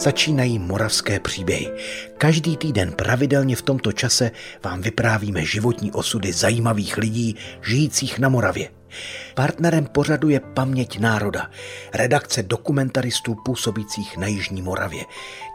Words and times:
Začínají 0.00 0.58
moravské 0.58 1.20
příběhy. 1.20 1.70
Každý 2.18 2.56
týden 2.56 2.92
pravidelně 2.92 3.56
v 3.56 3.62
tomto 3.62 3.92
čase 3.92 4.30
vám 4.64 4.80
vyprávíme 4.80 5.44
životní 5.44 5.92
osudy 5.92 6.32
zajímavých 6.32 6.96
lidí 6.96 7.36
žijících 7.62 8.18
na 8.18 8.28
Moravě. 8.28 8.68
Partnerem 9.34 9.86
pořadu 9.86 10.28
je 10.28 10.40
Paměť 10.40 10.98
národa, 10.98 11.50
redakce 11.94 12.42
dokumentaristů 12.42 13.36
působících 13.44 14.16
na 14.16 14.26
Jižní 14.26 14.62
Moravě. 14.62 15.04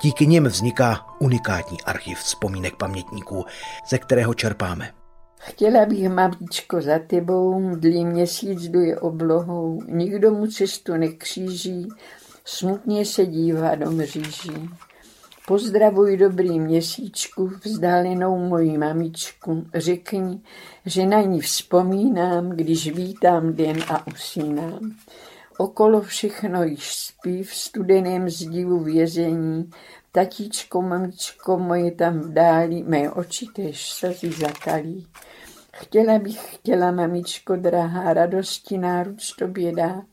Díky 0.02 0.28
nim 0.28 0.44
vzniká 0.44 1.06
unikátní 1.20 1.78
archiv 1.82 2.18
vzpomínek 2.18 2.76
pamětníků, 2.76 3.46
ze 3.90 3.98
kterého 3.98 4.34
čerpáme. 4.34 4.92
Chtěla 5.40 5.86
bych, 5.86 6.10
mamičko, 6.10 6.82
za 6.82 7.00
tebou, 7.00 7.60
mdlý 7.60 8.06
měsíc 8.06 8.68
duje 8.68 9.00
oblohou, 9.00 9.82
nikdo 9.88 10.32
mu 10.32 10.48
cestu 10.48 10.98
nekříží, 10.98 11.88
smutně 12.46 13.06
se 13.06 13.26
dívá 13.26 13.76
do 13.76 13.92
mříží. 13.92 14.70
Pozdravuj 15.48 16.18
dobrý 16.18 16.60
měsíčku, 16.60 17.52
vzdálenou 17.64 18.38
moji 18.38 18.78
mamičku, 18.78 19.68
řekni, 19.76 20.42
že 20.86 21.06
na 21.06 21.22
ní 21.22 21.42
vzpomínám, 21.42 22.50
když 22.50 22.92
vítám 22.92 23.54
den 23.54 23.78
a 23.90 24.08
usínám. 24.08 24.96
Okolo 25.58 26.02
všechno 26.02 26.64
již 26.64 26.96
spí 26.96 27.44
v 27.44 27.56
studeném 27.56 28.30
zdivu 28.30 28.80
vězení, 28.80 29.70
tatíčko, 30.12 30.82
mamičko 30.82 31.58
moje 31.58 31.92
tam 31.92 32.20
v 32.20 32.34
dáli, 32.34 32.84
mé 32.84 33.12
oči 33.12 33.46
tež 33.56 33.94
slzy 33.94 34.32
zakalí. 34.32 35.08
Chtěla 35.74 36.20
bych, 36.20 36.56
chtěla, 36.56 36.92
mamičko 36.92 37.56
drahá, 37.56 38.14
radosti 38.14 38.78
náruč 38.78 39.32
tobě 39.32 39.72
dát, 39.72 40.06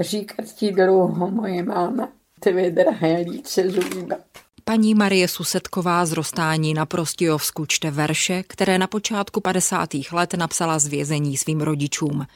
říkat 0.00 0.44
ti 0.54 0.72
dlouho, 0.72 1.30
moje 1.30 1.62
máma, 1.62 2.08
tvé 2.40 2.70
drahé 2.70 3.24
líce 3.30 3.70
zubíbat. 3.70 4.18
Paní 4.64 4.94
Marie 4.94 5.28
Susetková 5.28 6.06
z 6.06 6.12
Rostání 6.12 6.74
na 6.74 6.86
Prostějovsku 6.86 7.66
čte 7.66 7.90
verše, 7.90 8.42
které 8.42 8.78
na 8.78 8.86
počátku 8.86 9.40
50. 9.40 9.90
let 10.12 10.34
napsala 10.34 10.78
z 10.78 10.86
vězení 10.86 11.36
svým 11.36 11.60
rodičům. 11.60 12.26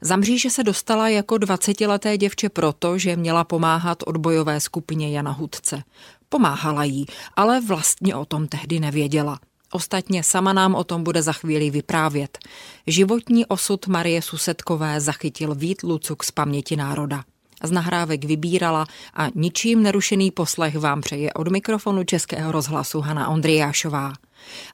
Za 0.00 0.16
mříže 0.16 0.50
se 0.50 0.64
dostala 0.64 1.08
jako 1.08 1.34
20-leté 1.34 2.16
děvče 2.16 2.48
proto, 2.48 2.98
že 2.98 3.16
měla 3.16 3.44
pomáhat 3.44 3.98
odbojové 4.06 4.60
skupině 4.60 5.10
Jana 5.10 5.30
Hudce. 5.30 5.82
Pomáhala 6.28 6.84
jí, 6.84 7.06
ale 7.36 7.60
vlastně 7.60 8.16
o 8.16 8.24
tom 8.24 8.48
tehdy 8.48 8.80
nevěděla. 8.80 9.38
Ostatně 9.74 10.22
sama 10.22 10.52
nám 10.52 10.74
o 10.74 10.84
tom 10.84 11.02
bude 11.02 11.22
za 11.22 11.32
chvíli 11.32 11.70
vyprávět. 11.70 12.38
Životní 12.86 13.46
osud 13.46 13.86
Marie 13.86 14.22
Susetkové 14.22 15.00
zachytil 15.00 15.54
Vít 15.54 15.82
Lucuk 15.82 16.24
z 16.24 16.30
paměti 16.30 16.76
národa. 16.76 17.24
Z 17.62 17.70
nahrávek 17.70 18.24
vybírala 18.24 18.86
a 19.14 19.28
ničím 19.34 19.82
nerušený 19.82 20.30
poslech 20.30 20.76
vám 20.78 21.00
přeje 21.00 21.32
od 21.32 21.48
mikrofonu 21.48 22.04
Českého 22.04 22.52
rozhlasu 22.52 23.00
Hana 23.00 23.28
Ondriášová. 23.28 24.12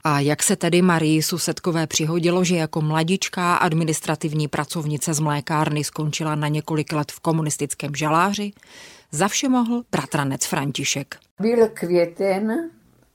A 0.03 0.19
jak 0.19 0.43
se 0.43 0.55
tedy 0.55 0.81
Marii 0.81 1.21
Susetkové 1.21 1.87
přihodilo, 1.87 2.43
že 2.43 2.55
jako 2.55 2.81
mladičká 2.81 3.55
administrativní 3.55 4.47
pracovnice 4.47 5.13
z 5.13 5.19
mlékárny 5.19 5.83
skončila 5.83 6.35
na 6.35 6.47
několik 6.47 6.91
let 6.93 7.11
v 7.11 7.19
komunistickém 7.19 7.95
žaláři? 7.95 8.51
Za 9.11 9.27
vše 9.27 9.49
mohl 9.49 9.83
bratranec 9.91 10.45
František. 10.45 11.17
Byl 11.39 11.67
květen 11.73 12.69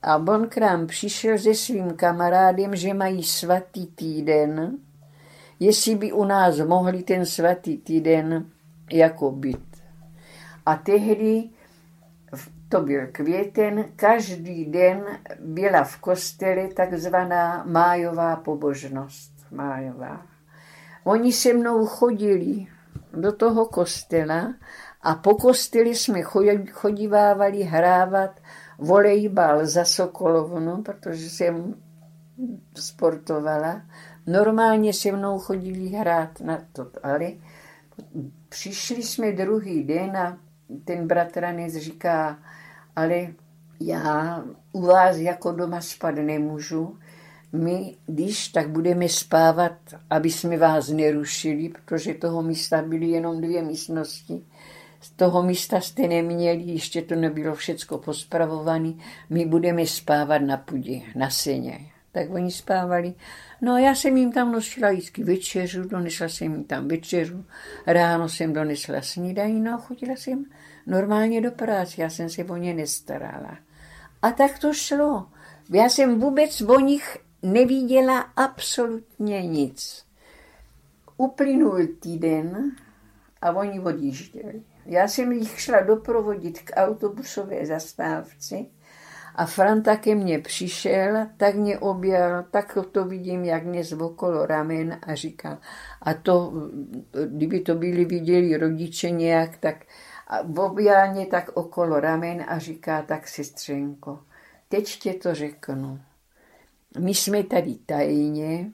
a 0.05 0.17
on 0.17 0.49
k 0.49 0.57
nám 0.57 0.87
přišel 0.87 1.37
se 1.37 1.53
svým 1.53 1.91
kamarádem, 1.91 2.75
že 2.75 2.93
mají 2.93 3.23
svatý 3.23 3.87
týden, 3.87 4.77
jestli 5.59 5.95
by 5.95 6.11
u 6.11 6.23
nás 6.23 6.59
mohli 6.59 7.03
ten 7.03 7.25
svatý 7.25 7.77
týden 7.77 8.45
jako 8.91 9.31
byt. 9.31 9.83
A 10.65 10.75
tehdy, 10.75 11.49
to 12.69 12.81
byl 12.81 13.07
květen, 13.11 13.85
každý 13.95 14.65
den 14.65 15.05
byla 15.39 15.83
v 15.83 15.97
kostele 15.97 16.67
takzvaná 16.67 17.63
májová 17.67 18.35
pobožnost. 18.35 19.31
Májová. 19.51 20.21
Oni 21.03 21.33
se 21.33 21.53
mnou 21.53 21.85
chodili 21.85 22.67
do 23.13 23.31
toho 23.31 23.65
kostela 23.65 24.53
a 25.01 25.15
po 25.15 25.35
kosteli 25.35 25.95
jsme 25.95 26.21
chodívávali 26.71 27.63
hrávat 27.63 28.39
volejbal 28.77 29.65
za 29.65 29.85
Sokolovnu, 29.85 30.81
protože 30.81 31.29
jsem 31.29 31.75
sportovala. 32.75 33.81
Normálně 34.27 34.93
se 34.93 35.11
mnou 35.11 35.39
chodili 35.39 35.87
hrát 35.87 36.41
na 36.41 36.61
to, 36.73 36.87
ale 37.03 37.31
přišli 38.49 39.03
jsme 39.03 39.31
druhý 39.31 39.83
den 39.83 40.17
a 40.17 40.37
ten 40.85 41.07
bratranec 41.07 41.75
říká, 41.75 42.39
ale 42.95 43.27
já 43.79 44.43
u 44.71 44.81
vás 44.81 45.17
jako 45.17 45.51
doma 45.51 45.81
spad 45.81 46.15
nemůžu, 46.15 46.97
my, 47.53 47.95
když 48.05 48.47
tak 48.47 48.69
budeme 48.69 49.09
spávat, 49.09 49.73
aby 50.09 50.31
jsme 50.31 50.57
vás 50.57 50.89
nerušili, 50.89 51.69
protože 51.69 52.13
toho 52.13 52.41
místa 52.41 52.81
byly 52.81 53.05
jenom 53.05 53.41
dvě 53.41 53.61
místnosti, 53.61 54.45
z 55.05 55.11
toho 55.11 55.43
místa 55.43 55.81
jste 55.81 56.07
neměli, 56.07 56.61
ještě 56.61 57.01
to 57.01 57.15
nebylo 57.15 57.55
všecko 57.55 57.97
pospravované, 57.97 58.93
my 59.29 59.45
budeme 59.45 59.87
spávat 59.87 60.41
na 60.41 60.57
půdě, 60.57 61.01
na 61.15 61.29
seně. 61.29 61.79
Tak 62.11 62.29
oni 62.29 62.51
spávali. 62.51 63.13
No 63.61 63.73
a 63.73 63.79
já 63.79 63.95
jsem 63.95 64.17
jim 64.17 64.31
tam 64.31 64.51
nosila 64.51 64.91
vždycky 64.91 65.23
večeřu, 65.23 65.83
donesla 65.83 66.29
jsem 66.29 66.53
jim 66.53 66.63
tam 66.63 66.87
večeřu, 66.87 67.45
ráno 67.87 68.29
jsem 68.29 68.53
donesla 68.53 69.01
snídaní, 69.01 69.61
no 69.61 69.73
a 69.73 69.77
chodila 69.77 70.15
jsem 70.15 70.45
normálně 70.87 71.41
do 71.41 71.51
práce, 71.51 72.01
já 72.01 72.09
jsem 72.09 72.29
se 72.29 72.43
o 72.43 72.57
ně 72.57 72.73
nestarala. 72.73 73.57
A 74.21 74.31
tak 74.31 74.59
to 74.59 74.73
šlo. 74.73 75.27
Já 75.73 75.89
jsem 75.89 76.19
vůbec 76.19 76.61
o 76.61 76.79
nich 76.79 77.17
neviděla 77.41 78.19
absolutně 78.19 79.47
nic. 79.47 80.05
Uplynul 81.17 81.87
týden 81.99 82.71
a 83.41 83.51
oni 83.51 83.79
odjížděli. 83.79 84.61
Já 84.85 85.07
jsem 85.07 85.31
jich 85.31 85.59
šla 85.59 85.81
doprovodit 85.81 86.59
k 86.59 86.71
autobusové 86.75 87.65
zastávce 87.65 88.55
a 89.35 89.45
Franta 89.45 89.95
ke 89.95 90.15
mně 90.15 90.39
přišel, 90.39 91.27
tak 91.37 91.55
mě 91.55 91.79
objel, 91.79 92.45
tak 92.51 92.77
to 92.91 93.05
vidím, 93.05 93.45
jak 93.45 93.63
mě 93.63 93.83
zvokolo 93.83 94.45
ramen 94.45 94.99
a 95.07 95.15
říkal, 95.15 95.57
a 96.01 96.13
to, 96.13 96.53
kdyby 97.25 97.59
to 97.59 97.75
byli 97.75 98.05
viděli 98.05 98.57
rodiče 98.57 99.09
nějak, 99.09 99.57
tak 99.57 99.75
objel 100.57 101.11
mě 101.11 101.25
tak 101.25 101.49
okolo 101.53 101.99
ramen 101.99 102.45
a 102.47 102.59
říká, 102.59 103.01
tak 103.01 103.27
sestřenko, 103.27 104.19
teď 104.69 104.99
tě 104.99 105.13
to 105.13 105.35
řeknu. 105.35 105.99
My 106.99 107.13
jsme 107.13 107.43
tady 107.43 107.75
tajně, 107.85 108.71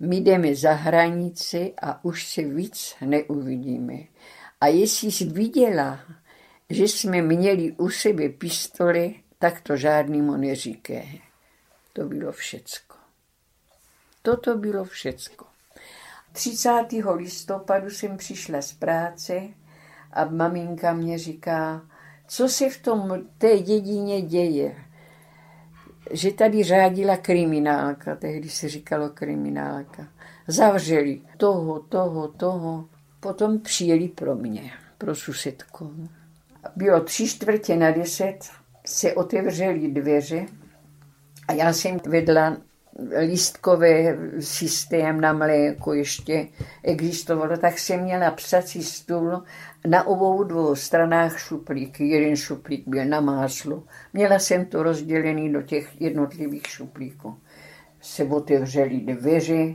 my 0.00 0.16
jdeme 0.16 0.54
za 0.54 0.72
hranici 0.72 1.74
a 1.82 2.04
už 2.04 2.28
se 2.28 2.42
víc 2.42 2.94
neuvidíme. 3.00 3.98
A 4.62 4.66
jestli 4.66 5.12
jsi 5.12 5.24
viděla, 5.24 6.00
že 6.70 6.84
jsme 6.84 7.22
měli 7.22 7.72
u 7.72 7.88
sebe 7.88 8.28
pistoli, 8.28 9.14
tak 9.38 9.60
to 9.60 9.76
žádnému 9.76 10.36
neříké. 10.36 11.04
To 11.92 12.04
bylo 12.04 12.32
všecko. 12.32 12.96
Toto 14.22 14.56
bylo 14.56 14.84
všecko. 14.84 15.46
30. 16.32 16.70
listopadu 17.14 17.90
jsem 17.90 18.16
přišla 18.16 18.62
z 18.62 18.72
práce 18.72 19.42
a 20.12 20.24
maminka 20.24 20.92
mě 20.92 21.18
říká, 21.18 21.82
co 22.28 22.48
se 22.48 22.70
v 22.70 22.82
tom 22.82 23.26
té 23.38 23.58
dědině 23.58 24.22
děje. 24.22 24.76
Že 26.10 26.32
tady 26.32 26.64
řádila 26.64 27.16
kriminálka, 27.16 28.16
tehdy 28.16 28.48
se 28.48 28.68
říkalo 28.68 29.08
kriminálka. 29.08 30.08
Zavřeli 30.46 31.20
toho, 31.36 31.80
toho, 31.80 32.28
toho. 32.28 32.91
Potom 33.22 33.60
přijeli 33.60 34.08
pro 34.08 34.34
mě, 34.34 34.72
pro 34.98 35.14
susedku. 35.14 36.08
Bylo 36.76 37.00
tři 37.00 37.28
čtvrtě 37.28 37.76
na 37.76 37.90
deset, 37.90 38.38
se 38.86 39.12
otevřely 39.12 39.88
dveře 39.88 40.46
a 41.48 41.52
já 41.52 41.72
jsem 41.72 42.00
vedla 42.06 42.56
lístkový 43.26 44.06
systém 44.40 45.20
na 45.20 45.32
mléko 45.32 45.94
ještě 45.94 46.48
existovalo, 46.82 47.56
tak 47.56 47.78
jsem 47.78 48.02
měla 48.02 48.30
psací 48.30 48.82
stůl 48.82 49.42
na 49.86 50.06
obou 50.06 50.44
dvou 50.44 50.74
stranách 50.74 51.38
šuplíky. 51.38 52.08
Jeden 52.08 52.36
šuplík 52.36 52.88
byl 52.88 53.04
na 53.04 53.20
máslo. 53.20 53.82
Měla 54.12 54.38
jsem 54.38 54.64
to 54.64 54.82
rozdělený 54.82 55.52
do 55.52 55.62
těch 55.62 56.00
jednotlivých 56.00 56.66
šuplíků. 56.66 57.36
Se 58.00 58.24
otevřely 58.24 59.00
dveře, 59.00 59.74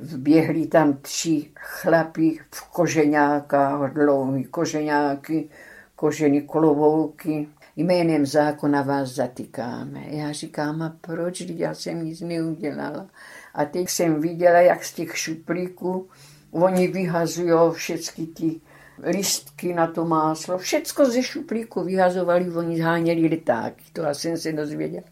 vběhli 0.00 0.66
tam 0.66 0.92
tři 1.02 1.50
chlapí 1.54 2.40
v 2.54 2.68
koženákách, 2.70 3.92
dlouhý 3.92 4.44
koženáky, 4.44 5.48
kožený 5.96 6.42
klobouky 6.42 7.48
jménem 7.76 8.26
zákona 8.26 8.82
vás 8.82 9.08
zatýkáme. 9.08 10.04
Já 10.06 10.32
říkám, 10.32 10.82
a 10.82 10.96
proč? 11.00 11.40
Já 11.40 11.74
jsem 11.74 12.04
nic 12.04 12.20
neudělala. 12.20 13.06
A 13.54 13.64
teď 13.64 13.88
jsem 13.88 14.20
viděla, 14.20 14.60
jak 14.60 14.84
z 14.84 14.94
těch 14.94 15.18
šuplíků 15.18 16.08
oni 16.50 16.88
vyhazují 16.88 17.72
všechny 17.72 18.26
ty 18.26 18.60
listky 19.02 19.74
na 19.74 19.86
to 19.86 20.04
máslo, 20.04 20.58
všecko 20.58 21.10
ze 21.10 21.22
šuplíku 21.22 21.84
vyhazovali, 21.84 22.50
oni 22.50 22.78
zháněli 22.78 23.28
letáky, 23.28 23.84
to 23.92 24.02
já 24.02 24.14
jsem 24.14 24.36
se 24.36 24.52
dozvěděl. 24.52 25.02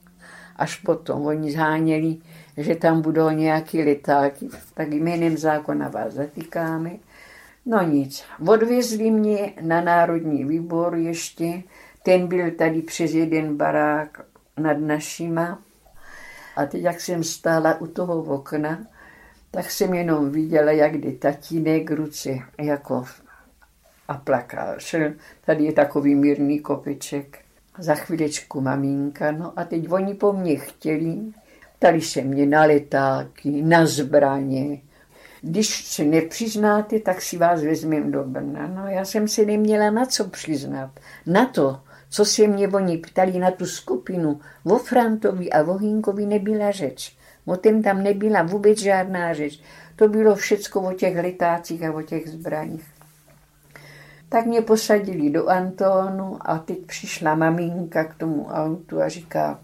Až 0.56 0.76
potom 0.76 1.26
oni 1.26 1.52
zháněli, 1.52 2.16
že 2.56 2.74
tam 2.74 3.02
budou 3.02 3.30
nějaký 3.30 3.82
letáky, 3.82 4.48
tak 4.74 4.92
jménem 4.92 5.36
zákona 5.36 5.88
vás 5.88 6.12
zatýkáme. 6.12 6.90
No 7.66 7.82
nic, 7.82 8.24
odvezli 8.48 9.10
mě 9.10 9.52
na 9.60 9.80
národní 9.80 10.44
výbor 10.44 10.94
ještě, 10.94 11.62
ten 12.02 12.26
byl 12.26 12.50
tady 12.50 12.82
přes 12.82 13.14
jeden 13.14 13.56
barák 13.56 14.20
nad 14.56 14.78
našima. 14.78 15.58
A 16.56 16.66
teď, 16.66 16.82
jak 16.82 17.00
jsem 17.00 17.24
stála 17.24 17.80
u 17.80 17.86
toho 17.86 18.22
okna, 18.22 18.86
tak 19.50 19.70
jsem 19.70 19.94
jenom 19.94 20.30
viděla, 20.30 20.72
jak 20.72 20.94
jde 20.94 21.12
tatínek 21.12 21.90
ruce 21.90 22.30
jako 22.58 23.04
a 24.08 24.14
plakal. 24.14 24.74
Šel, 24.78 25.12
tady 25.46 25.64
je 25.64 25.72
takový 25.72 26.14
mírný 26.14 26.60
kopeček. 26.60 27.38
Za 27.78 27.94
chvíličku 27.94 28.60
maminka, 28.60 29.32
no 29.32 29.52
a 29.56 29.64
teď 29.64 29.92
oni 29.92 30.14
po 30.14 30.32
mně 30.32 30.56
chtěli, 30.56 31.18
ptali 31.84 32.00
se 32.00 32.20
mě 32.20 32.46
na 32.46 32.64
letáky, 32.64 33.62
na 33.62 33.86
zbraně. 33.86 34.80
Když 35.40 35.86
se 35.86 36.04
nepřiznáte, 36.04 36.98
tak 36.98 37.22
si 37.22 37.38
vás 37.38 37.62
vezmeme 37.62 38.10
do 38.10 38.24
Brna. 38.24 38.66
No 38.66 38.88
já 38.88 39.04
jsem 39.04 39.28
se 39.28 39.44
neměla 39.44 39.90
na 39.90 40.06
co 40.06 40.28
přiznat. 40.28 40.90
Na 41.26 41.46
to, 41.46 41.80
co 42.10 42.24
se 42.24 42.46
mě 42.46 42.68
oni 42.68 42.98
ptali 42.98 43.38
na 43.38 43.50
tu 43.50 43.66
skupinu, 43.66 44.40
o 44.64 44.78
Frantovi 44.78 45.50
a 45.50 45.62
o 45.62 45.78
Hinkovi 45.78 46.26
nebyla 46.26 46.70
řeč. 46.70 47.16
O 47.44 47.56
tom 47.56 47.82
tam 47.82 48.02
nebyla 48.02 48.42
vůbec 48.42 48.78
žádná 48.78 49.34
řeč. 49.34 49.60
To 49.96 50.08
bylo 50.08 50.34
všecko 50.34 50.80
o 50.80 50.92
těch 50.92 51.16
letácích 51.16 51.82
a 51.82 51.92
o 51.92 52.02
těch 52.02 52.28
zbraních. 52.28 52.84
Tak 54.28 54.46
mě 54.46 54.60
posadili 54.60 55.30
do 55.30 55.48
Antonu 55.48 56.38
a 56.40 56.58
teď 56.58 56.78
přišla 56.78 57.34
maminka 57.34 58.04
k 58.04 58.14
tomu 58.14 58.46
autu 58.46 59.02
a 59.02 59.08
říká, 59.08 59.60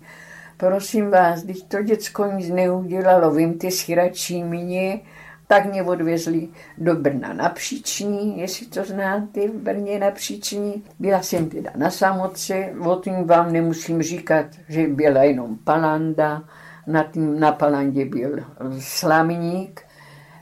prosím 0.60 1.10
vás, 1.10 1.42
když 1.42 1.62
to 1.62 1.82
děcko 1.82 2.26
nic 2.26 2.50
neudělalo, 2.50 3.30
vymte 3.30 3.70
si 3.70 3.94
radši 3.94 4.44
mě, 4.44 5.00
tak 5.46 5.64
mě 5.64 5.82
odvezli 5.82 6.48
do 6.78 6.94
Brna 6.94 7.32
na 7.32 7.48
Příční, 7.48 8.40
jestli 8.40 8.66
to 8.66 8.84
znáte, 8.84 9.48
v 9.48 9.54
Brně 9.54 9.98
na 9.98 10.10
Příční. 10.10 10.82
Byla 10.98 11.22
jsem 11.22 11.48
teda 11.48 11.70
na 11.76 11.90
samotce, 11.90 12.72
o 12.80 12.96
tím 12.96 13.24
vám 13.24 13.52
nemusím 13.52 14.02
říkat, 14.02 14.46
že 14.68 14.86
byla 14.86 15.22
jenom 15.22 15.58
palanda, 15.64 16.42
na, 16.86 17.02
tým, 17.02 17.40
na 17.40 17.52
palandě 17.52 18.04
byl 18.04 18.44
slamník, 18.78 19.80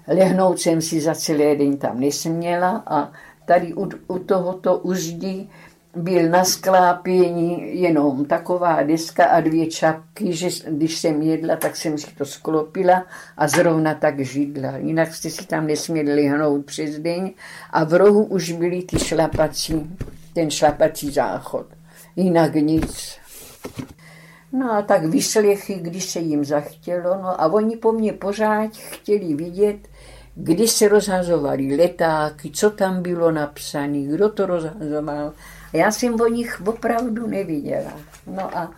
lehnout 0.09 0.61
jsem 0.61 0.81
si 0.81 1.01
za 1.01 1.15
celý 1.15 1.57
den 1.57 1.77
tam 1.77 2.01
nesměla 2.01 2.83
a 2.87 3.13
tady 3.45 3.75
u, 3.75 3.89
u 4.09 4.19
tohoto 4.19 4.79
uzdí 4.79 5.51
byl 5.97 6.29
na 6.29 6.45
sklápění 6.45 7.81
jenom 7.81 8.25
taková 8.25 8.83
deska 8.83 9.25
a 9.25 9.41
dvě 9.41 9.67
čapky, 9.67 10.33
že 10.33 10.49
když 10.69 10.99
jsem 10.99 11.23
jedla, 11.23 11.57
tak 11.57 11.77
jsem 11.77 11.99
si 11.99 12.07
to 12.19 12.25
sklopila 12.25 13.07
a 13.37 13.49
zrovna 13.49 13.95
tak 13.95 14.21
židla. 14.21 14.77
Jinak 14.77 15.15
jste 15.15 15.31
si 15.31 15.47
tam 15.47 15.67
nesměli 15.67 16.15
lehnout 16.15 16.67
přes 16.67 16.99
den 16.99 17.31
a 17.71 17.85
v 17.85 17.93
rohu 17.93 18.25
už 18.25 18.53
byly 18.53 18.83
ty 18.83 18.99
šlapací, 18.99 19.97
ten 20.35 20.51
šlapací 20.51 21.11
záchod. 21.11 21.67
Jinak 22.17 22.55
nic. 22.55 23.19
No 24.53 24.73
a 24.73 24.83
tak 24.83 25.05
vyslechy, 25.05 25.75
když 25.75 26.05
se 26.05 26.21
jim 26.21 26.45
zachtělo, 26.45 27.15
no 27.23 27.41
a 27.41 27.53
oni 27.53 27.77
po 27.77 27.93
mně 27.93 28.13
pořád 28.13 28.71
chtěli 28.77 29.35
vidět, 29.35 29.79
kdy 30.35 30.69
se 30.69 30.89
rozhazovali 30.89 31.77
letáky, 31.77 32.51
co 32.51 32.71
tam 32.71 33.03
bylo 33.03 33.31
napsané, 33.31 34.03
kdo 34.03 34.29
to 34.29 34.47
rozhazoval. 34.47 35.33
Já 35.73 35.91
jsem 35.91 36.21
o 36.21 36.29
nich 36.29 36.63
opravdu 36.67 37.27
neviděla. 37.27 37.93
No 38.27 38.59
a 38.59 38.71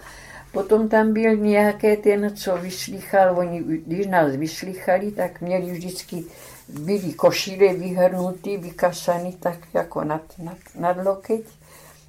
potom 0.53 0.89
tam 0.89 1.13
byl 1.13 1.37
nějaký 1.37 1.97
ten, 1.97 2.37
co 2.37 2.57
vyslychal, 2.57 3.39
oni, 3.39 3.63
když 3.87 4.07
nás 4.07 4.37
vyslychali, 4.37 5.11
tak 5.11 5.41
měli 5.41 5.73
vždycky, 5.73 6.25
byli 6.69 7.13
košíle 7.13 7.75
vyhrnutý, 7.75 8.57
vykasaný 8.57 9.33
tak 9.33 9.59
jako 9.75 10.05
nad, 10.05 10.23
nad, 10.39 10.57
nad 10.75 10.97
lokeť. 11.07 11.45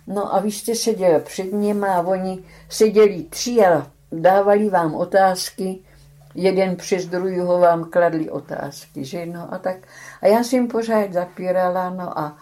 No 0.07 0.35
a 0.35 0.39
vy 0.39 0.51
jste 0.51 0.75
seděl 0.75 1.19
před 1.19 1.53
něma 1.53 1.93
a 1.93 2.01
oni 2.01 2.43
seděli 2.69 3.23
tři 3.23 3.65
a 3.65 3.91
dávali 4.11 4.69
vám 4.69 4.95
otázky, 4.95 5.79
jeden 6.35 6.75
přes 6.75 7.05
druhého 7.05 7.59
vám 7.59 7.83
kladli 7.83 8.29
otázky, 8.29 9.05
že 9.05 9.25
no 9.25 9.53
a 9.53 9.57
tak. 9.57 9.77
A 10.21 10.27
já 10.27 10.43
jsem 10.43 10.67
pořád 10.67 11.13
zapírala, 11.13 11.89
no 11.89 12.19
a 12.19 12.37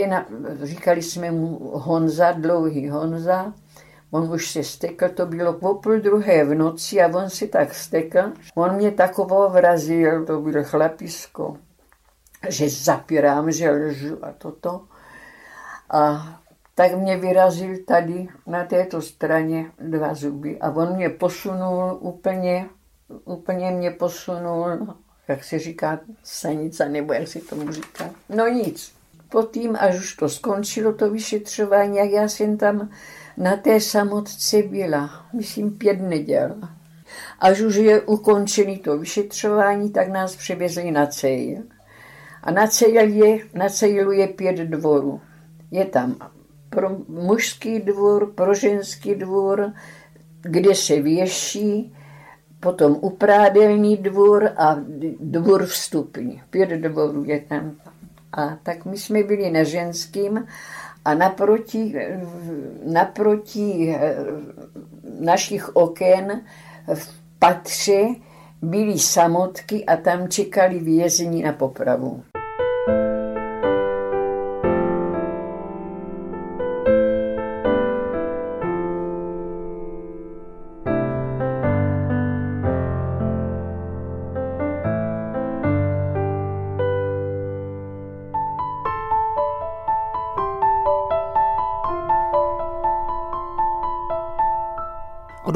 ten, 0.00 0.24
říkali 0.62 1.02
jsme 1.02 1.30
mu 1.30 1.70
Honza, 1.74 2.32
dlouhý 2.32 2.88
Honza, 2.88 3.52
on 4.10 4.32
už 4.32 4.50
se 4.50 4.64
stekl, 4.64 5.08
to 5.08 5.26
bylo 5.26 5.52
po 5.52 5.74
půl 5.74 6.00
druhé 6.00 6.44
v 6.44 6.54
noci 6.54 7.02
a 7.02 7.18
on 7.18 7.30
si 7.30 7.48
tak 7.48 7.74
stekl. 7.74 8.32
On 8.54 8.76
mě 8.76 8.90
takovou 8.90 9.50
vrazil, 9.50 10.26
to 10.26 10.40
byl 10.40 10.64
chlapisko, 10.64 11.56
že 12.48 12.68
zapírám, 12.68 13.52
že 13.52 13.70
lžu 13.70 14.24
a 14.24 14.32
toto. 14.32 14.84
A 15.90 16.28
tak 16.74 16.94
mě 16.94 17.16
vyrazil 17.16 17.76
tady 17.86 18.28
na 18.46 18.64
této 18.64 19.02
straně 19.02 19.70
dva 19.78 20.14
zuby 20.14 20.58
a 20.60 20.70
on 20.70 20.96
mě 20.96 21.08
posunul 21.08 21.98
úplně 22.00 22.68
úplně 23.24 23.70
mě 23.70 23.90
posunul, 23.90 24.94
jak 25.28 25.44
se 25.44 25.58
říká, 25.58 26.00
sanice, 26.22 26.88
nebo 26.88 27.12
jak 27.12 27.28
se 27.28 27.40
tomu 27.40 27.72
říká. 27.72 28.10
No 28.28 28.48
nic. 28.48 28.95
Potom, 29.28 29.76
až 29.78 29.98
už 29.98 30.16
to 30.16 30.28
skončilo, 30.28 30.92
to 30.92 31.10
vyšetřování, 31.10 31.96
jak 31.96 32.10
já 32.10 32.28
jsem 32.28 32.56
tam 32.56 32.90
na 33.36 33.56
té 33.56 33.80
samotce 33.80 34.62
byla, 34.62 35.26
myslím 35.32 35.70
pět 35.70 36.00
neděl. 36.00 36.54
Až 37.38 37.60
už 37.60 37.74
je 37.74 38.00
ukončený 38.00 38.78
to 38.78 38.98
vyšetřování, 38.98 39.90
tak 39.90 40.08
nás 40.08 40.36
převezli 40.36 40.90
na 40.90 41.06
cejl. 41.06 41.62
A 42.42 42.50
na 42.50 42.66
cejl 42.66 43.08
je, 43.08 43.38
na 43.54 43.68
cejlu 43.68 44.12
je 44.12 44.26
pět 44.26 44.56
dvorů. 44.56 45.20
Je 45.70 45.84
tam 45.84 46.16
pro 46.70 46.98
mužský 47.08 47.80
dvůr, 47.80 48.32
pro 48.32 48.54
ženský 48.54 49.14
dvůr, 49.14 49.72
kde 50.42 50.74
se 50.74 51.00
věší, 51.00 51.94
potom 52.60 52.96
uprádelný 53.00 53.96
dvůr 53.96 54.50
a 54.56 54.76
dvůr 55.20 55.66
vstupní. 55.66 56.42
Pět 56.50 56.70
dvorů 56.70 57.24
je 57.24 57.40
tam. 57.40 57.76
A 58.36 58.58
tak 58.62 58.84
my 58.84 58.98
jsme 58.98 59.22
byli 59.22 59.50
na 59.50 59.64
ženským 59.64 60.46
a 61.04 61.14
naproti, 61.14 61.94
naproti 62.84 63.94
eh, 63.94 64.16
našich 65.20 65.76
oken 65.76 66.40
v 66.94 67.14
patře 67.38 68.06
byly 68.62 68.98
samotky 68.98 69.84
a 69.84 69.96
tam 69.96 70.28
čekali 70.28 70.78
vězení 70.78 71.42
na 71.42 71.52
popravu. 71.52 72.22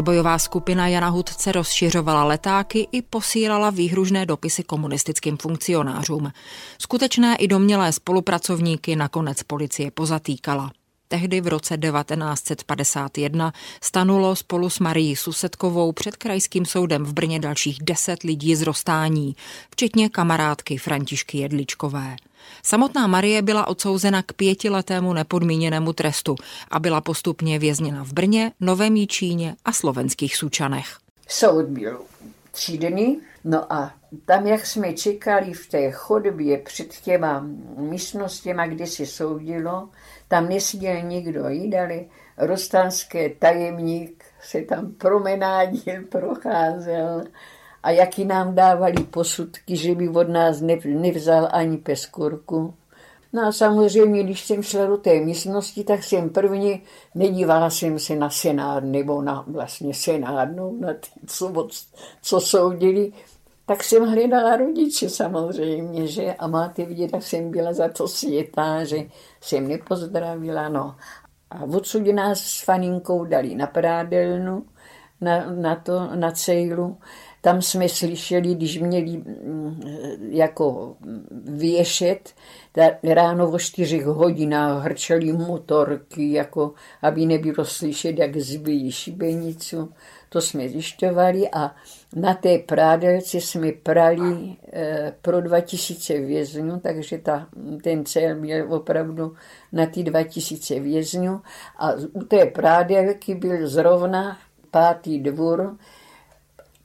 Odbojová 0.00 0.38
skupina 0.38 0.88
Jana 0.88 1.08
Hudce 1.08 1.52
rozšiřovala 1.52 2.24
letáky 2.24 2.88
i 2.92 3.02
posílala 3.02 3.70
výhružné 3.70 4.26
dopisy 4.26 4.62
komunistickým 4.62 5.36
funkcionářům. 5.36 6.32
Skutečné 6.78 7.36
i 7.36 7.48
domělé 7.48 7.92
spolupracovníky 7.92 8.96
nakonec 8.96 9.42
policie 9.42 9.90
pozatýkala. 9.90 10.70
Tehdy 11.12 11.40
v 11.40 11.46
roce 11.48 11.78
1951 11.78 13.52
stanulo 13.82 14.36
spolu 14.36 14.70
s 14.70 14.78
Marií 14.78 15.16
Susetkovou 15.16 15.92
před 15.92 16.16
krajským 16.16 16.66
soudem 16.66 17.04
v 17.04 17.12
Brně 17.12 17.38
dalších 17.38 17.78
deset 17.82 18.22
lidí 18.22 18.56
z 18.56 18.62
Rostání, 18.62 19.36
včetně 19.70 20.08
kamarádky 20.08 20.78
Františky 20.78 21.38
Jedličkové. 21.38 22.16
Samotná 22.62 23.06
Marie 23.06 23.42
byla 23.42 23.66
odsouzena 23.66 24.22
k 24.22 24.32
pětiletému 24.32 25.12
nepodmíněnému 25.12 25.92
trestu 25.92 26.36
a 26.70 26.78
byla 26.80 27.00
postupně 27.00 27.58
vězněna 27.58 28.04
v 28.04 28.12
Brně, 28.12 28.52
Novém 28.60 28.96
Jíčíně 28.96 29.56
a 29.64 29.72
slovenských 29.72 30.36
Sučanech. 30.36 30.98
Soud 31.28 31.66
byl 31.66 32.00
tři 32.50 32.78
dny, 32.78 33.16
no 33.44 33.72
a 33.72 33.92
tam, 34.24 34.46
jak 34.46 34.66
jsme 34.66 34.92
čekali 34.92 35.52
v 35.52 35.66
té 35.66 35.90
chodbě 35.90 36.58
před 36.58 36.94
těma 36.94 37.46
místnostěma, 37.76 38.66
kde 38.66 38.86
se 38.86 39.06
soudilo, 39.06 39.88
tam 40.30 40.48
neseděl 40.48 41.02
nikdo 41.02 41.48
jídali, 41.48 42.08
rostanské 42.38 43.28
tajemník 43.28 44.24
se 44.42 44.62
tam 44.62 44.92
promenádil, 44.92 46.04
procházel 46.08 47.24
a 47.82 47.90
jaký 47.90 48.24
nám 48.24 48.54
dávali 48.54 49.02
posudky, 49.10 49.76
že 49.76 49.94
by 49.94 50.08
od 50.08 50.28
nás 50.28 50.60
nevzal 50.84 51.48
ani 51.52 51.76
peskurku. 51.76 52.74
No 53.32 53.46
a 53.46 53.52
samozřejmě, 53.52 54.22
když 54.22 54.46
jsem 54.46 54.62
šla 54.62 54.86
do 54.86 54.96
té 54.96 55.20
místnosti, 55.20 55.84
tak 55.84 56.04
jsem 56.04 56.30
prvně 56.30 56.80
nedívala 57.14 57.70
jsem 57.70 57.98
se 57.98 58.16
na 58.16 58.30
senát, 58.30 58.84
nebo 58.84 59.22
na 59.22 59.44
vlastně 59.46 59.94
senát, 59.94 60.48
no, 60.54 60.72
na 60.80 60.94
ty, 60.94 61.08
co, 61.26 61.68
co 62.22 62.40
soudili, 62.40 63.12
tak 63.70 63.84
jsem 63.84 64.06
hledala 64.06 64.56
rodiče 64.56 65.08
samozřejmě, 65.08 66.06
že 66.06 66.34
a 66.34 66.46
máte 66.46 66.84
vidět, 66.84 67.10
jak 67.12 67.22
jsem 67.22 67.50
byla 67.50 67.72
za 67.72 67.88
to 67.88 68.08
světá, 68.08 68.84
že 68.84 68.96
jsem 69.40 69.68
nepozdravila, 69.68 70.68
no. 70.68 70.96
A 71.50 71.62
odsud 71.62 72.06
nás 72.06 72.40
s 72.40 72.64
faninkou 72.64 73.24
dali 73.24 73.54
na 73.54 73.66
prádelnu, 73.66 74.66
na, 75.20 75.50
na, 75.50 75.76
to, 75.76 76.16
na 76.16 76.30
cejlu. 76.30 76.98
Tam 77.40 77.62
jsme 77.62 77.88
slyšeli, 77.88 78.54
když 78.54 78.78
měli 78.78 79.16
mm, 79.16 79.80
jako 80.30 80.96
věšet, 81.44 82.34
ráno 83.02 83.50
o 83.50 83.58
čtyřech 83.58 84.04
hodinách 84.04 84.84
hrčeli 84.84 85.32
motorky, 85.32 86.32
jako 86.32 86.74
aby 87.02 87.26
nebylo 87.26 87.64
slyšet, 87.64 88.18
jak 88.18 88.36
zbyjí 88.36 88.92
šibenicu. 88.92 89.92
To 90.32 90.40
jsme 90.40 90.68
zjišťovali 90.68 91.50
a 91.50 91.74
na 92.16 92.34
té 92.34 92.58
prádelce 92.58 93.40
jsme 93.40 93.72
prali 93.72 94.56
e, 94.72 95.12
pro 95.22 95.40
2000 95.40 96.20
vězňů, 96.20 96.80
takže 96.80 97.18
ta, 97.18 97.46
ten 97.82 98.04
cel 98.04 98.34
byl 98.40 98.74
opravdu 98.74 99.34
na 99.72 99.86
ty 99.86 100.02
2000 100.02 100.80
vězňů 100.80 101.40
a 101.78 101.92
u 102.12 102.24
té 102.24 102.46
prádelky 102.46 103.34
byl 103.34 103.68
zrovna 103.68 104.38
pátý 104.70 105.18
dvůr, 105.18 105.76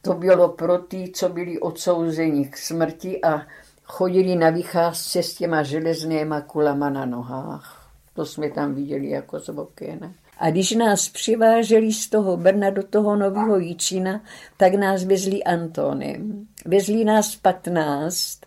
to 0.01 0.13
bylo 0.13 0.49
pro 0.49 0.77
ty, 0.77 1.11
co 1.15 1.29
byli 1.29 1.59
odsouzeni 1.59 2.45
k 2.45 2.57
smrti 2.57 3.21
a 3.21 3.41
chodili 3.83 4.35
na 4.35 4.49
vycházce 4.49 5.23
s 5.23 5.35
těma 5.35 5.63
železnýma 5.63 6.41
kulama 6.41 6.89
na 6.89 7.05
nohách. 7.05 7.91
To 8.13 8.25
jsme 8.25 8.49
tam 8.49 8.73
viděli 8.73 9.09
jako 9.09 9.39
z 9.39 9.49
okéna. 9.49 10.13
A 10.37 10.49
když 10.49 10.71
nás 10.71 11.09
přiváželi 11.09 11.93
z 11.93 12.09
toho 12.09 12.37
Brna 12.37 12.69
do 12.69 12.83
toho 12.83 13.15
Nového 13.15 13.57
Jíčina, 13.57 14.21
tak 14.57 14.73
nás 14.73 15.03
vezli 15.03 15.43
Antonem. 15.43 16.47
Vezli 16.65 17.05
nás 17.05 17.35
15 17.35 18.39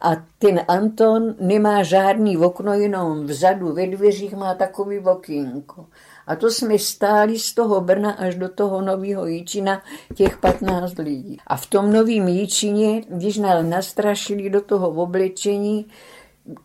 a 0.00 0.16
ten 0.38 0.60
Anton 0.68 1.34
nemá 1.40 1.82
žádný 1.82 2.36
okno, 2.36 2.72
jenom 2.72 3.26
vzadu 3.26 3.72
ve 3.72 3.86
dveřích 3.86 4.34
má 4.34 4.54
takový 4.54 4.98
okýnko. 4.98 5.86
A 6.26 6.36
to 6.36 6.50
jsme 6.50 6.78
stáli 6.78 7.38
z 7.38 7.54
toho 7.54 7.80
Brna 7.80 8.10
až 8.10 8.34
do 8.34 8.48
toho 8.48 8.82
nového 8.82 9.26
Jíčina 9.26 9.82
těch 10.14 10.38
15 10.38 10.98
lidí. 10.98 11.38
A 11.46 11.56
v 11.56 11.66
tom 11.66 11.92
novém 11.92 12.28
Jíčině, 12.28 13.02
když 13.08 13.38
nás 13.38 13.66
nastrašili 13.66 14.50
do 14.50 14.60
toho 14.60 14.88
oblečení, 14.88 15.86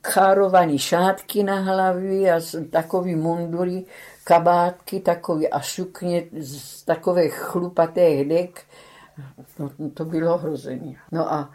chárovaný 0.07 0.79
šátky 0.79 1.43
na 1.43 1.59
hlavě 1.59 2.33
a 2.33 2.39
takový 2.69 3.15
mundury, 3.15 3.85
kabátky 4.27 4.99
takový 4.99 5.49
a 5.49 5.61
sukně 5.61 6.23
z 6.39 6.83
takové 6.83 7.29
chlupaté 7.29 8.09
hdek, 8.09 8.63
no, 9.59 9.71
to 9.93 10.05
bylo 10.05 10.37
hrození. 10.37 10.97
No 11.11 11.33
a 11.33 11.51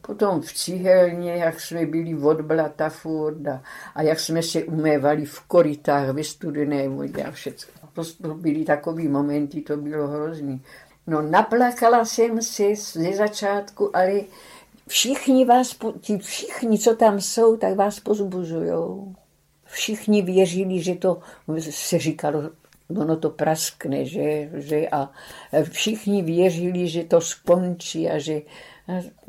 Potom 0.00 0.40
v 0.40 0.52
cihelně, 0.52 1.32
jak 1.32 1.60
jsme 1.60 1.86
byli 1.86 2.14
od 2.14 2.40
blata 2.40 2.88
furt 2.88 3.48
a, 3.48 3.62
a 3.94 4.02
jak 4.02 4.20
jsme 4.20 4.42
se 4.42 4.64
umévali 4.64 5.24
v 5.24 5.40
korytách 5.40 6.08
ve 6.08 6.24
studené 6.24 6.88
vodě 6.88 7.22
a 7.24 7.30
všechno. 7.30 7.88
To, 7.92 8.02
to 8.22 8.34
byly 8.34 8.64
takové 8.64 9.02
momenty, 9.02 9.60
to 9.60 9.76
bylo 9.76 10.08
hrozný. 10.08 10.62
No 11.06 11.22
naplakala 11.22 12.04
jsem 12.04 12.42
se 12.42 12.64
ze 12.76 13.12
začátku, 13.12 13.96
ale 13.96 14.20
všichni 14.88 15.44
vás, 15.44 15.76
ti 16.00 16.18
všichni, 16.18 16.78
co 16.78 16.96
tam 16.96 17.20
jsou, 17.20 17.56
tak 17.56 17.76
vás 17.76 18.00
pozbuzujou. 18.00 19.14
Všichni 19.72 20.22
věřili, 20.22 20.82
že 20.82 20.94
to 20.94 21.20
se 21.60 21.98
říkalo, 21.98 22.42
ono 23.00 23.16
to 23.16 23.30
praskne, 23.30 24.04
že, 24.04 24.50
že 24.54 24.88
a 24.88 25.10
všichni 25.62 26.22
věřili, 26.22 26.88
že 26.88 27.04
to 27.04 27.20
skončí 27.20 28.08
a 28.08 28.18
že, 28.18 28.42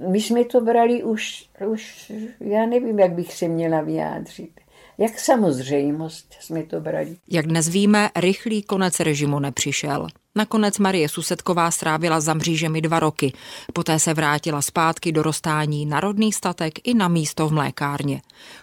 my 0.07 0.21
jsme 0.21 0.45
to 0.45 0.62
brali 0.62 1.03
už, 1.03 1.50
už, 1.67 2.12
já 2.39 2.65
nevím, 2.65 3.00
jak 3.00 3.12
bych 3.12 3.33
se 3.33 3.47
měla 3.47 3.81
vyjádřit. 3.81 4.62
Jak 4.97 5.19
samozřejmost 5.19 6.35
jsme 6.39 6.63
to 6.63 6.79
brali. 6.79 7.17
Jak 7.27 7.47
dnes 7.47 7.67
víme, 7.67 8.09
rychlý 8.15 8.63
konec 8.63 9.00
režimu 9.00 9.39
nepřišel. 9.39 10.07
Nakonec 10.35 10.79
Marie 10.79 11.09
Susetková 11.09 11.71
strávila 11.71 12.19
za 12.19 12.33
mřížemi 12.33 12.81
dva 12.81 13.00
roky. 13.00 13.33
Poté 13.73 14.00
se 14.00 14.13
vrátila 14.13 14.62
zpátky 14.62 15.12
do 15.12 15.23
rozstání 15.23 15.85
na 15.85 16.00
rodný 16.00 16.33
statek 16.33 16.88
i 16.88 16.93
na 16.93 17.07
místo 17.07 17.47
v 17.47 17.53
mlékárně. 17.53 18.21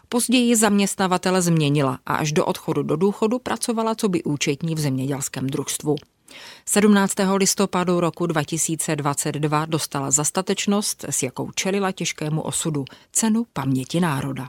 Později 0.08 0.56
zaměstnavatele 0.56 1.42
změnila 1.42 1.98
a 2.06 2.14
až 2.14 2.32
do 2.32 2.44
odchodu 2.44 2.82
do 2.82 2.96
důchodu 2.96 3.38
pracovala 3.38 3.94
co 3.94 4.08
by 4.08 4.22
účetní 4.22 4.74
v 4.74 4.80
zemědělském 4.80 5.46
družstvu. 5.46 5.96
17. 6.66 7.14
listopadu 7.36 8.00
roku 8.00 8.26
2022 8.26 9.66
dostala 9.66 10.10
zastatečnost, 10.10 11.04
s 11.08 11.22
jakou 11.22 11.50
čelila 11.50 11.92
těžkému 11.92 12.42
osudu, 12.42 12.84
cenu 13.12 13.46
paměti 13.52 14.00
národa. 14.00 14.48